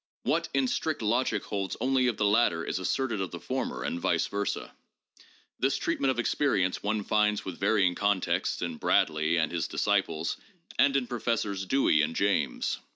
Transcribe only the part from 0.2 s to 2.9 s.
What in strict logic holds only of the latter is